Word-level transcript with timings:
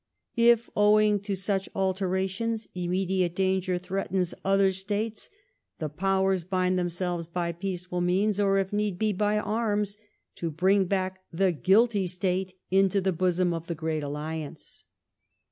If, 0.51 0.67
owing 0.75 1.19
to 1.19 1.35
such» 1.35 1.69
alterations, 1.75 2.67
immediate 2.73 3.35
danger 3.35 3.77
threatens 3.77 4.33
other 4.43 4.71
States, 4.71 5.29
the 5.77 5.91
Powei"s 5.91 6.43
\ 6.43 6.49
bind 6.49 6.79
themselves, 6.79 7.27
by 7.27 7.51
peaceful 7.51 8.01
means, 8.01 8.39
or 8.39 8.57
if 8.57 8.73
need 8.73 8.97
be 8.97 9.13
by 9.13 9.37
arms, 9.37 9.97
to• 10.37 10.49
bring 10.57 10.85
back 10.85 11.21
the 11.31 11.51
guilty 11.51 12.07
State 12.07 12.55
into 12.71 12.99
the 12.99 13.13
bosom 13.13 13.53
of 13.53 13.67
the 13.67 13.75
Great 13.75 14.01
Alliance." 14.01 14.85